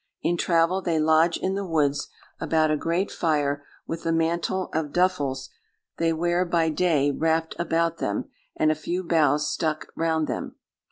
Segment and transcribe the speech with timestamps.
[0.23, 2.07] In travel, they lodge in the woods,
[2.39, 5.49] about a great fire, with the mantle of duffils
[5.97, 10.55] they wear by day wrapt about them, and a few boughs stuck round them.